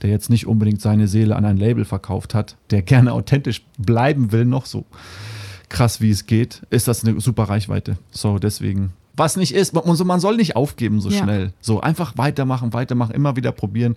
[0.00, 4.32] der jetzt nicht unbedingt seine Seele an ein Label verkauft hat, der gerne authentisch bleiben
[4.32, 4.84] will, noch so
[5.68, 7.96] krass wie es geht, ist das eine super Reichweite.
[8.10, 8.92] So, deswegen.
[9.16, 11.22] Was nicht ist, man, man soll nicht aufgeben so Ja.
[11.22, 11.52] schnell.
[11.60, 13.96] So, einfach weitermachen, weitermachen, immer wieder probieren.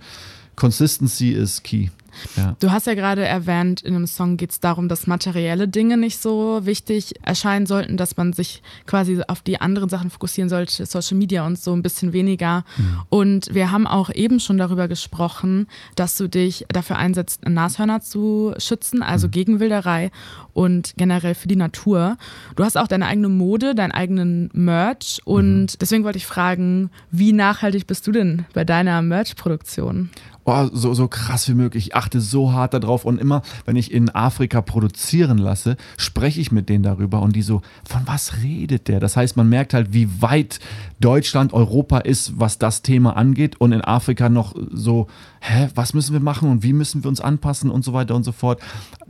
[0.55, 1.89] Consistency ist key.
[2.35, 2.55] Ja.
[2.59, 6.21] Du hast ja gerade erwähnt, in einem Song geht es darum, dass materielle Dinge nicht
[6.21, 11.17] so wichtig erscheinen sollten, dass man sich quasi auf die anderen Sachen fokussieren sollte, Social
[11.17, 12.63] Media und so ein bisschen weniger.
[13.09, 18.53] Und wir haben auch eben schon darüber gesprochen, dass du dich dafür einsetzt, Nashörner zu
[18.57, 20.11] schützen, also gegen Wilderei
[20.53, 22.17] und generell für die Natur.
[22.55, 27.33] Du hast auch deine eigene Mode, deinen eigenen Merch und deswegen wollte ich fragen, wie
[27.33, 30.09] nachhaltig bist du denn bei deiner Merch-Produktion?
[30.47, 31.87] Oh, so, so krass wie möglich.
[31.87, 36.51] Ich achte so hart darauf und immer, wenn ich in Afrika produzieren lasse, spreche ich
[36.51, 38.99] mit denen darüber und die so, von was redet der?
[38.99, 40.59] Das heißt, man merkt halt, wie weit
[40.99, 45.07] Deutschland, Europa ist, was das Thema angeht und in Afrika noch so,
[45.39, 48.23] hä, was müssen wir machen und wie müssen wir uns anpassen und so weiter und
[48.23, 48.61] so fort.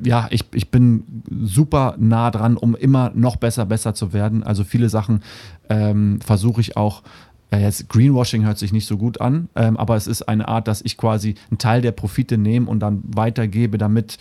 [0.02, 4.42] Ja, ich, ich bin super nah dran, um immer noch besser, besser zu werden.
[4.44, 5.22] Also viele Sachen
[5.68, 7.04] ähm, versuche ich auch
[7.52, 10.68] ja, jetzt Greenwashing hört sich nicht so gut an, ähm, aber es ist eine Art,
[10.68, 14.18] dass ich quasi einen Teil der Profite nehme und dann weitergebe, damit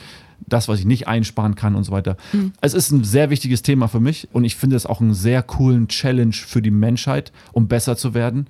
[0.46, 2.16] das, was ich nicht einsparen kann und so weiter.
[2.60, 5.42] Es ist ein sehr wichtiges Thema für mich und ich finde es auch einen sehr
[5.42, 8.46] coolen Challenge für die Menschheit, um besser zu werden.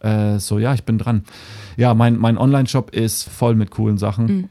[0.00, 1.24] Äh, so, ja, ich bin dran.
[1.76, 4.48] Ja, mein, mein Online-Shop ist voll mit coolen Sachen.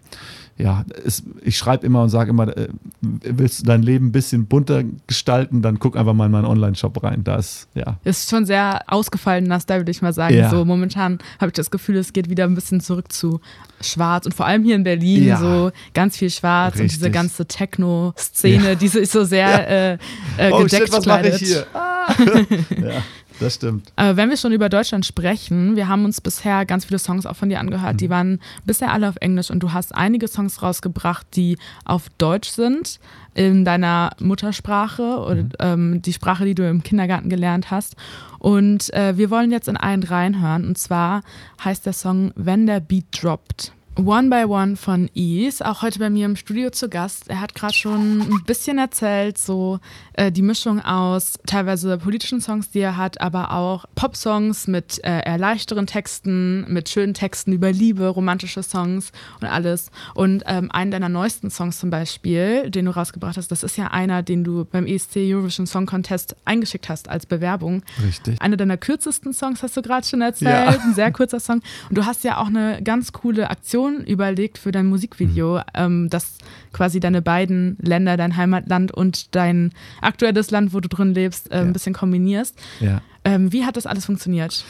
[0.58, 2.68] Ja, es, ich schreibe immer und sage immer, äh,
[3.02, 7.04] willst du dein Leben ein bisschen bunter gestalten, dann guck einfach mal in meinen Online-Shop
[7.04, 7.24] rein.
[7.24, 10.36] Da ist, ja, ist schon sehr ausgefallen, das da würde ich mal sagen.
[10.36, 10.50] Ja.
[10.50, 13.42] So momentan habe ich das Gefühl, es geht wieder ein bisschen zurück zu
[13.82, 15.38] Schwarz und vor allem hier in Berlin Ja.
[15.38, 17.13] so ganz viel Schwarz und diese Richtig.
[17.13, 19.98] ganze Techno-Szene, die so ist so sehr äh,
[20.38, 21.42] äh, oh gedeckt shit, was mache gekleidet.
[21.42, 21.66] ich hier?
[21.74, 22.13] Ah.
[22.82, 23.02] ja,
[23.39, 23.91] das stimmt.
[23.96, 27.36] Aber wenn wir schon über Deutschland sprechen, wir haben uns bisher ganz viele Songs auch
[27.36, 27.93] von dir angehört.
[27.93, 27.98] Mhm.
[27.98, 32.50] Die waren bisher alle auf Englisch und du hast einige Songs rausgebracht, die auf Deutsch
[32.50, 33.00] sind,
[33.34, 35.50] in deiner Muttersprache oder Mhm.
[35.60, 37.96] ähm, die Sprache, die du im Kindergarten gelernt hast.
[38.39, 40.67] Und äh, wir wollen jetzt in einen reinhören.
[40.67, 41.24] Und zwar
[41.63, 43.72] heißt der Song Wenn der Beat droppt.
[43.95, 47.29] One by One von Ease, auch heute bei mir im Studio zu Gast.
[47.29, 49.79] Er hat gerade schon ein bisschen erzählt, so
[50.13, 55.23] äh, die Mischung aus teilweise politischen Songs, die er hat, aber auch Pop-Songs mit äh,
[55.23, 59.91] eher leichteren Texten, mit schönen Texten über Liebe, romantische Songs und alles.
[60.15, 63.89] Und ähm, einen deiner neuesten Songs zum Beispiel, den du rausgebracht hast, das ist ja
[63.91, 67.84] einer, den du beim ESC Eurovision Song Contest eingeschickt hast als Bewerbung.
[68.03, 68.41] Richtig.
[68.41, 70.79] Einer deiner kürzesten Songs hast du gerade schon erzählt, Ja.
[70.84, 71.62] ein sehr kurzer Song.
[71.89, 76.38] Und du hast ja auch eine ganz coole Aktion überlegt für dein Musikvideo, ähm, das
[76.72, 81.56] quasi deine beiden Länder, dein Heimatland und dein aktuelles Land, wo du drin lebst, äh,
[81.58, 81.62] Ja.
[81.62, 82.58] ein bisschen kombinierst.
[82.80, 83.02] Ja.
[83.26, 84.66] Ähm, wie hat das alles funktioniert?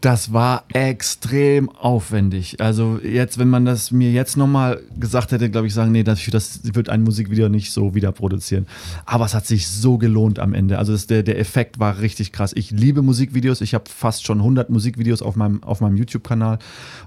[0.00, 2.60] Das war extrem aufwendig.
[2.60, 6.24] Also jetzt, wenn man das mir jetzt nochmal gesagt hätte, glaube ich, sagen, nee, das,
[6.24, 8.66] das wird ein Musikvideo nicht so wieder produzieren.
[9.06, 10.78] Aber es hat sich so gelohnt am Ende.
[10.78, 12.52] Also das, der, der Effekt war richtig krass.
[12.54, 13.60] Ich liebe Musikvideos.
[13.60, 16.58] Ich habe fast schon 100 Musikvideos auf meinem, auf meinem YouTube-Kanal.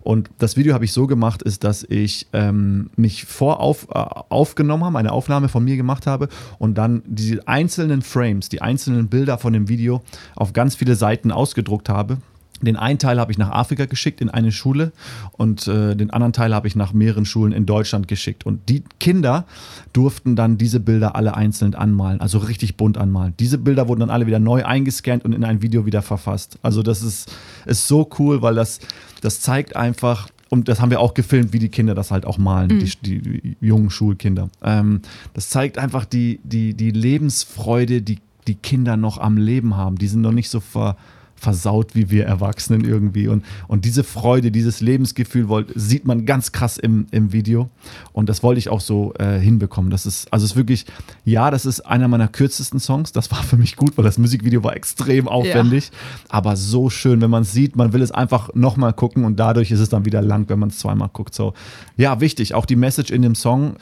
[0.01, 4.83] Und das Video habe ich so gemacht, ist, dass ich ähm, mich vorauf äh, aufgenommen
[4.83, 9.37] habe, eine Aufnahme von mir gemacht habe und dann die einzelnen Frames, die einzelnen Bilder
[9.37, 10.01] von dem Video
[10.35, 12.17] auf ganz viele Seiten ausgedruckt habe.
[12.61, 14.91] Den einen Teil habe ich nach Afrika geschickt in eine Schule
[15.31, 18.45] und äh, den anderen Teil habe ich nach mehreren Schulen in Deutschland geschickt.
[18.45, 19.45] Und die Kinder
[19.93, 23.33] durften dann diese Bilder alle einzeln anmalen, also richtig bunt anmalen.
[23.39, 26.59] Diese Bilder wurden dann alle wieder neu eingescannt und in ein Video wieder verfasst.
[26.61, 27.31] Also das ist,
[27.65, 28.79] ist so cool, weil das,
[29.21, 32.37] das zeigt einfach, und das haben wir auch gefilmt, wie die Kinder das halt auch
[32.37, 34.49] malen, die, die, die jungen Schulkinder.
[34.63, 35.01] Ähm,
[35.33, 38.17] das zeigt einfach die, die, die Lebensfreude, die
[38.49, 39.97] die Kinder noch am Leben haben.
[39.97, 40.97] Die sind noch nicht so ver,
[41.39, 43.27] versaut wie wir Erwachsenen irgendwie.
[43.27, 47.69] Und, und diese Freude, dieses Lebensgefühl wollt, sieht man ganz krass im, im Video.
[48.11, 49.89] Und das wollte ich auch so äh, hinbekommen.
[49.89, 50.85] Das ist, also es ist wirklich,
[51.23, 53.11] ja, das ist einer meiner kürzesten Songs.
[53.11, 55.91] Das war für mich gut, weil das Musikvideo war extrem aufwendig.
[56.27, 59.71] Aber so schön, wenn man es sieht, man will es einfach nochmal gucken und dadurch
[59.71, 61.33] ist es dann wieder lang, wenn man es zweimal guckt.
[61.33, 61.53] So,
[61.95, 62.53] ja, wichtig.
[62.53, 63.75] Auch die Message in dem Song,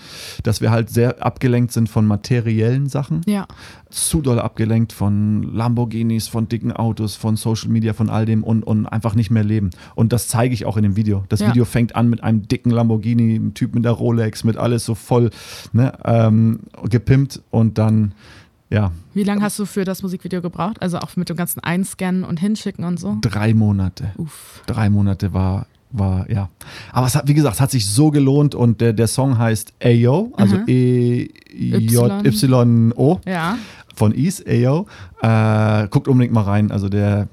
[0.44, 3.22] dass wir halt sehr abgelenkt sind von materiellen Sachen.
[3.26, 3.48] Ja.
[3.90, 8.64] Zu doll abgelenkt von Lamborghinis, von dicken Autos, von Social Media, von all dem und,
[8.64, 9.70] und einfach nicht mehr leben.
[9.96, 11.24] Und das zeige ich auch in dem Video.
[11.30, 11.48] Das Ja.
[11.50, 14.96] Video fängt an mit einem dicken Lamborghini, einem Typ mit der Rolex, mit alles so
[14.96, 15.30] voll
[15.74, 18.14] ne, ähm, gepimpt und dann,
[18.70, 20.82] ja, Wie lange hast du für das Musikvideo gebraucht?
[20.82, 23.18] Also auch mit dem ganzen Einscannen und Hinschicken und so?
[23.22, 24.12] drei Monate.
[24.18, 24.62] Uff.
[24.68, 25.68] drei Monate war,
[26.00, 26.50] war ja.
[26.92, 29.74] Aber es hat, wie gesagt, es hat sich so gelohnt und der, der Song heißt
[29.84, 30.64] Ayo, also Mhm.
[30.68, 32.20] E-J-Y-O
[33.26, 33.58] Ja.
[33.98, 34.86] Von Ease, Ayo.
[35.22, 36.72] Äh, guckt unbedingt mal rein.
[36.72, 37.28] Also der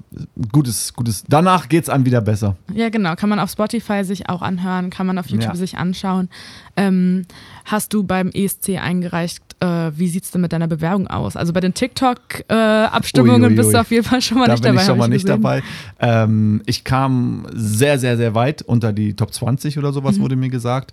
[0.51, 1.23] gutes, gutes.
[1.29, 2.55] Danach geht's einem wieder besser.
[2.73, 3.15] Ja, genau.
[3.15, 5.55] Kann man auf Spotify sich auch anhören, kann man auf YouTube Ja.
[5.55, 6.27] sich anschauen.
[6.75, 7.25] Ähm,
[7.65, 11.35] hast du beim ESC eingereicht, äh, wie sieht es denn mit deiner Bewerbung aus?
[11.37, 14.71] Also bei den TikTok-Abstimmungen ui, bist du auf jeden Fall schon mal da nicht bin
[14.73, 14.81] dabei.
[14.81, 15.41] ich schon mal nicht gesehen.
[15.41, 15.63] dabei.
[15.99, 19.93] Ähm, ich kam sehr, sehr, sehr weit unter die Top 20 oder Mhm.
[19.93, 20.91] sowas, wurde mir gesagt.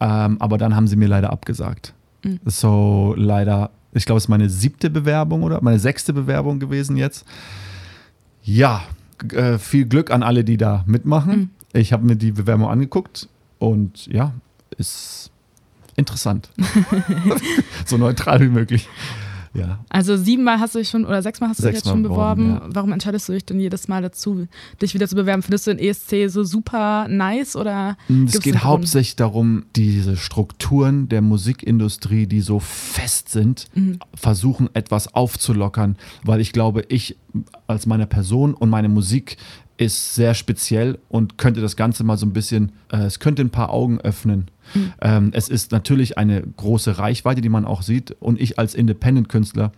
[0.00, 1.92] Ähm, aber dann haben sie mir leider abgesagt.
[2.24, 2.40] Mhm.
[2.46, 7.24] So leider, ich glaube, es ist meine siebte Bewerbung oder meine sechste Bewerbung gewesen jetzt.
[8.42, 8.82] Ja,
[9.32, 11.36] äh, viel Glück an alle, die da mitmachen.
[11.36, 11.50] Mhm.
[11.72, 14.32] Ich habe mir die Bewerbung angeguckt und ja,
[14.76, 15.30] ist
[15.96, 16.50] interessant.
[17.84, 18.88] so neutral wie möglich.
[19.52, 22.02] Ja, Also siebenmal hast du dich schon oder sechsmal hast du dich jetzt Sechsmal schon
[22.04, 22.46] beworben.
[22.54, 24.46] beworben, Warum entscheidest du dich denn jedes Mal dazu,
[24.80, 25.42] dich wieder zu bewerben?
[25.42, 31.08] Findest du den ESC so super nice oder Es gibt's geht hauptsächlich darum, diese Strukturen
[31.08, 33.98] der Musikindustrie, die so fest sind, Mhm.
[34.14, 37.16] versuchen etwas aufzulockern, weil ich glaube, ich
[37.66, 39.36] als meine Person und meine Musik
[39.80, 43.48] ist sehr speziell und könnte das Ganze mal so ein bisschen, äh, es könnte ein
[43.48, 44.48] paar Augen öffnen.
[44.74, 44.92] Mhm.
[45.00, 48.14] Ähm, es ist natürlich eine große Reichweite, die man auch sieht.
[48.20, 49.72] Und ich als Independent-Künstler,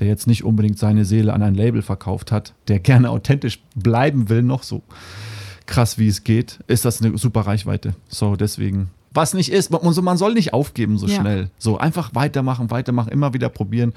[0.00, 4.30] der jetzt nicht unbedingt seine Seele an ein Label verkauft hat, der gerne authentisch bleiben
[4.30, 4.82] will, noch so
[5.66, 7.94] krass wie es geht, ist das eine super Reichweite.
[8.08, 8.88] So, deswegen.
[9.12, 11.20] Was nicht ist, man, soll nicht aufgeben so Ja.
[11.20, 11.50] schnell.
[11.58, 13.92] So, einfach weitermachen, weitermachen, immer wieder probieren.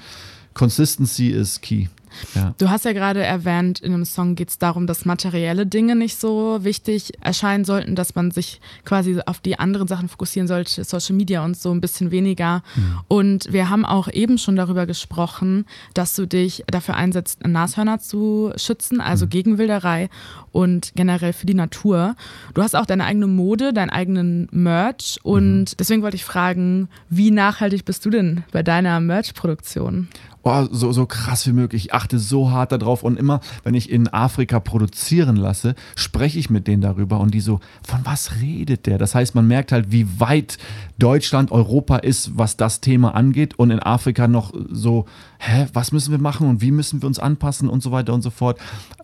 [0.52, 1.86] Consistency ist key.
[2.34, 2.54] Ja.
[2.58, 6.18] Du hast ja gerade erwähnt, in einem Song geht es darum, dass materielle Dinge nicht
[6.18, 11.16] so wichtig erscheinen sollten, dass man sich quasi auf die anderen Sachen fokussieren sollte, Social
[11.16, 12.62] Media und so ein bisschen weniger.
[13.08, 18.52] Und wir haben auch eben schon darüber gesprochen, dass du dich dafür einsetzt, Nashörner zu
[18.56, 20.08] schützen, also gegen Wilderei
[20.52, 22.16] und generell für die Natur.
[22.54, 27.30] Du hast auch deine eigene Mode, deinen eigenen Merch und deswegen wollte ich fragen, wie
[27.30, 30.08] nachhaltig bist du denn bei deiner Merch-Produktion?
[30.46, 31.86] Oh, so, so krass wie möglich.
[31.86, 36.50] Ich achte so hart darauf und immer, wenn ich in Afrika produzieren lasse, spreche ich
[36.50, 38.98] mit denen darüber und die so, von was redet der?
[38.98, 40.58] Das heißt, man merkt halt, wie weit
[40.98, 45.06] Deutschland, Europa ist, was das Thema angeht und in Afrika noch so,
[45.38, 48.22] hä, was müssen wir machen und wie müssen wir uns anpassen und so weiter und
[48.22, 48.58] so fort.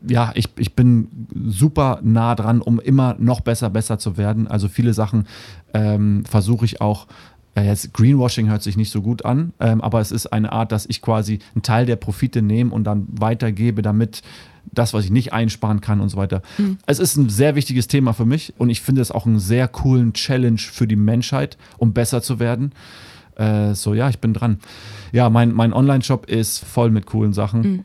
[0.07, 4.47] Ja, ich, ich bin super nah dran, um immer noch besser, besser zu werden.
[4.47, 5.27] Also viele Sachen
[5.75, 7.09] ähm, versuche ich auch
[7.55, 10.73] ja, jetzt Greenwashing hört sich nicht so gut an, ähm, aber es ist eine Art,
[10.73, 14.23] dass ich quasi einen Teil der Profite nehme und dann weitergebe, damit
[14.71, 16.41] das, was ich nicht einsparen kann und so weiter.
[16.87, 19.69] Es ist ein sehr wichtiges Thema für mich und ich finde es auch einen sehr
[19.69, 22.73] coolen Challenge für die Menschheit, um besser zu werden.
[23.37, 24.59] Äh, so, ja, ich bin dran.
[25.11, 27.85] Ja, mein, mein Online-Shop ist voll mit coolen Sachen.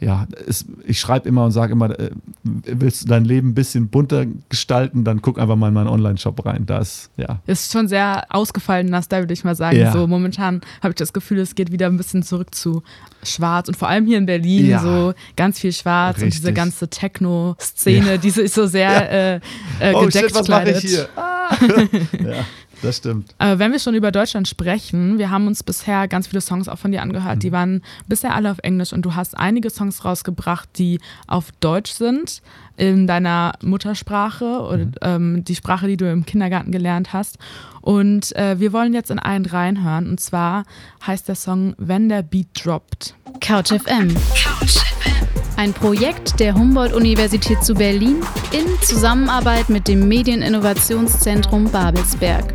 [0.00, 2.10] Ja, es, ich schreibe immer und sage immer, äh,
[2.44, 6.46] willst du dein Leben ein bisschen bunter gestalten, dann guck einfach mal in meinen Online-Shop
[6.46, 6.66] rein.
[6.66, 9.76] Da ist, ja, Ist schon sehr ausgefallener Style, würde ich mal sagen.
[9.76, 9.90] Ja.
[9.92, 12.84] So momentan habe ich das Gefühl, es geht wieder ein bisschen zurück zu
[13.24, 14.78] schwarz und vor allem hier in Berlin Ja.
[14.80, 16.54] so ganz viel schwarz und diese Richtig.
[16.54, 18.16] ganze Techno-Szene, Ja.
[18.18, 19.34] diese ist so sehr äh,
[19.80, 21.08] äh, oh gedeckt shit, was mache ich hier?
[21.16, 21.56] Ah.
[22.24, 22.44] ja,
[22.82, 23.34] das stimmt.
[23.38, 26.78] Aber wenn wir schon über Deutschland sprechen, wir haben uns bisher ganz viele Songs auch
[26.78, 27.40] von dir angehört, Mhm.
[27.40, 31.92] die waren bisher alle auf Englisch und du hast einige Songs rausgebracht, die auf Deutsch
[31.92, 32.42] sind,
[32.76, 34.92] in deiner Muttersprache oder Mhm.
[35.02, 37.38] ähm, die Sprache, die du im Kindergarten gelernt hast.
[37.80, 40.64] Und äh, wir wollen jetzt in einen reinhören und zwar
[41.06, 43.14] heißt der Song Wenn der Beat droppt.
[43.40, 44.14] Couch FM.
[45.58, 48.20] Ein Projekt der Humboldt-Universität zu Berlin
[48.52, 52.54] in Zusammenarbeit mit dem Medieninnovationszentrum Babelsberg.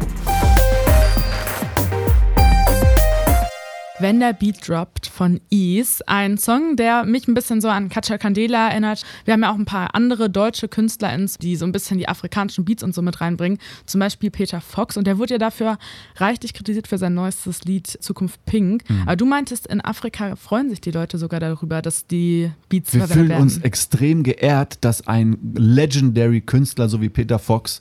[4.03, 8.17] Wenn der Beat droppt von Ease, ein Song, der mich ein bisschen so an Katja
[8.17, 9.03] Candela erinnert.
[9.23, 12.09] Wir haben ja auch ein paar andere deutsche Künstler, ins- die so ein bisschen die
[12.09, 13.59] afrikanischen Beats und so mit reinbringen.
[13.85, 15.77] Zum Beispiel Peter Fox und der wurde ja dafür
[16.17, 18.83] reichlich kritisiert für sein neuestes Lied Zukunft Pink.
[19.05, 22.99] Aber du meintest, in Afrika freuen sich die Leute sogar darüber, dass die Beats Wir
[23.07, 23.41] verwendet fühlen werden.
[23.41, 27.79] uns extrem geehrt, dass ein legendary Künstler so wie Peter Fox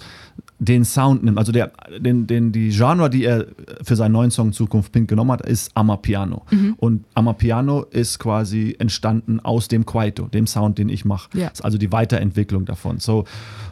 [0.62, 3.46] den Sound nimmt, also der, den, den, die Genre, die er
[3.82, 6.44] für seinen neuen Song Zukunft Pink genommen hat, ist Amapiano.
[6.50, 6.74] Mhm.
[6.78, 11.36] Und Amapiano ist quasi entstanden aus dem Kwaito, dem Sound, den ich mache.
[11.36, 11.50] Ja.
[11.62, 13.00] Also die Weiterentwicklung davon.
[13.00, 13.24] So,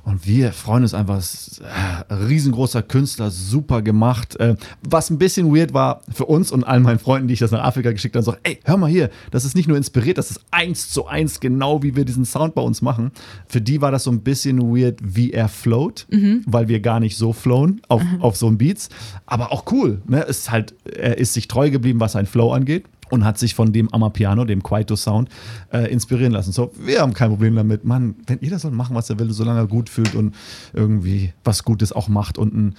[0.02, 1.22] und wir freuen uns einfach,
[1.60, 4.34] äh, riesengroßer Künstler, super gemacht.
[4.40, 7.52] Äh, was ein bisschen weird war für uns und all meinen Freunden, die ich das
[7.52, 10.32] nach Afrika geschickt habe, so, ey, hör mal hier, das ist nicht nur inspiriert, das
[10.32, 13.12] ist eins zu eins genau, wie wir diesen Sound bei uns machen.
[13.46, 16.42] Für die war das so ein bisschen weird, wie er float, mhm.
[16.46, 18.22] weil wir gar nicht so flown auf, mhm.
[18.22, 18.88] auf so einem Beats.
[19.26, 20.02] Aber auch cool.
[20.06, 20.20] Ne?
[20.22, 23.72] Ist halt, er ist sich treu geblieben, was sein Flow angeht und hat sich von
[23.72, 25.28] dem Amapiano, dem Kwaito Sound,
[25.72, 26.52] äh, inspirieren lassen.
[26.52, 27.84] So, wir haben kein Problem damit.
[27.84, 30.34] Mann, wenn jeder soll machen, was er will, solange er gut fühlt und
[30.72, 32.74] irgendwie was Gutes auch macht und ein,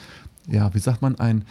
[0.49, 1.45] ja, wie sagt man, ein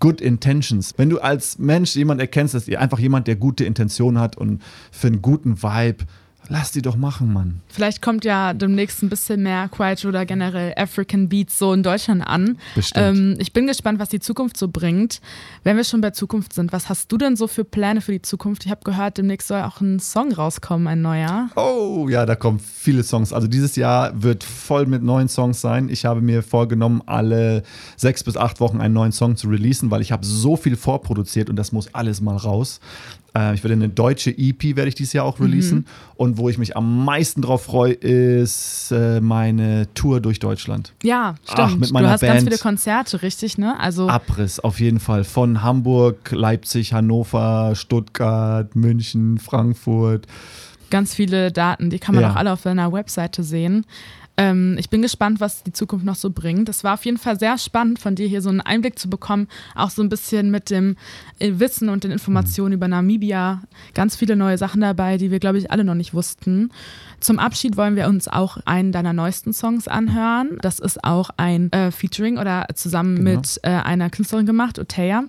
[0.00, 0.94] Good Intentions.
[0.96, 4.62] Wenn du als Mensch jemand erkennst, dass ihr einfach jemand, der gute Intentionen hat und
[4.92, 6.04] für einen guten Vibe
[6.50, 7.60] Lass die doch machen, Mann.
[7.68, 12.26] Vielleicht kommt ja demnächst ein bisschen mehr Quiet oder generell African Beats so in Deutschland
[12.26, 12.56] an.
[12.74, 13.18] Bestimmt.
[13.18, 15.20] Ähm, ich bin gespannt, was die Zukunft so bringt.
[15.62, 18.22] Wenn wir schon bei Zukunft sind, was hast du denn so für Pläne für die
[18.22, 18.64] Zukunft?
[18.64, 21.50] Ich habe gehört, demnächst soll auch ein Song rauskommen, ein neuer.
[21.56, 23.34] Oh, ja, da kommen viele Songs.
[23.34, 25.90] Also dieses Jahr wird voll mit neuen Songs sein.
[25.90, 27.62] Ich habe mir vorgenommen, alle
[27.96, 31.50] sechs bis acht Wochen einen neuen Song zu releasen, weil ich habe so viel vorproduziert
[31.50, 32.80] und das muss alles mal raus.
[33.38, 35.78] Äh, ich werde eine deutsche EP werde ich dieses Jahr auch releasen.
[35.78, 35.84] Mhm.
[36.16, 40.92] Und wo ich mich am meisten drauf freue, ist äh, meine Tour durch Deutschland.
[41.02, 41.58] Ja, stimmt.
[41.58, 42.34] Ach, mit meiner du hast Band.
[42.34, 43.78] ganz viele Konzerte, richtig, ne?
[43.78, 45.24] Also Abriss, auf jeden Fall.
[45.24, 50.26] Von Hamburg, Leipzig, Hannover, Stuttgart, München, Frankfurt.
[50.90, 52.32] Ganz viele Daten, die kann man ja.
[52.32, 53.84] auch alle auf deiner Webseite sehen.
[54.38, 56.68] Ähm, ich bin gespannt, was die Zukunft noch so bringt.
[56.68, 59.48] Es war auf jeden Fall sehr spannend, von dir hier so einen Einblick zu bekommen,
[59.74, 60.96] auch so ein bisschen mit dem
[61.40, 62.76] äh, Wissen und den Informationen mhm.
[62.76, 63.62] über Namibia.
[63.94, 66.70] Ganz viele neue Sachen dabei, die wir, glaube ich, alle noch nicht wussten.
[67.20, 70.58] Zum Abschied wollen wir uns auch einen deiner neuesten Songs anhören.
[70.62, 73.38] Das ist auch ein äh, Featuring oder zusammen genau.
[73.38, 75.24] mit äh, einer Künstlerin gemacht, Oteya.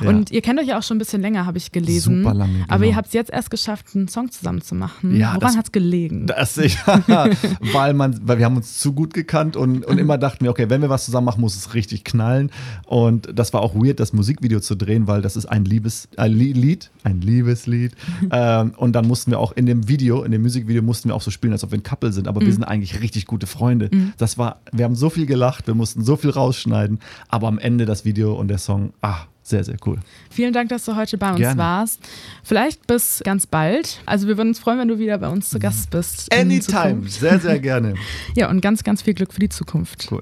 [0.00, 0.08] Ja.
[0.08, 2.22] Und ihr kennt euch ja auch schon ein bisschen länger, habe ich gelesen.
[2.22, 2.52] Super lange.
[2.54, 2.64] Genau.
[2.68, 5.14] Aber ihr habt es jetzt erst geschafft, einen Song zusammen zu machen.
[5.14, 6.26] Ja, Woran hat es gelegen?
[6.26, 7.02] Das, ja,
[7.72, 10.70] weil, man, weil wir haben uns zu gut gekannt und, und immer dachten wir, okay,
[10.70, 12.52] wenn wir was zusammen machen, muss es richtig knallen.
[12.86, 16.30] Und das war auch weird, das Musikvideo zu drehen, weil das ist ein Liebes, ein
[16.30, 17.96] Lied, ein Liebeslied.
[18.30, 21.22] ähm, und dann mussten wir auch in dem Video, in dem Musikvideo mussten wir auch
[21.22, 22.46] so spielen, als ob wir ein Couple sind, aber mhm.
[22.46, 23.88] wir sind eigentlich richtig gute Freunde.
[23.90, 24.12] Mhm.
[24.16, 27.84] Das war, wir haben so viel gelacht, wir mussten so viel rausschneiden, aber am Ende
[27.84, 29.98] das Video und der Song, ah, sehr, sehr cool.
[30.30, 31.58] Vielen Dank, dass du heute bei uns Gerne.
[31.58, 32.00] warst.
[32.42, 34.00] Vielleicht bis ganz bald.
[34.06, 36.32] Also wir würden uns freuen, wenn du wieder bei uns zu Gast bist.
[36.32, 37.94] Anytime, sehr, sehr gerne.
[38.36, 40.08] ja, und ganz, ganz viel Glück für die Zukunft.
[40.10, 40.18] Cool.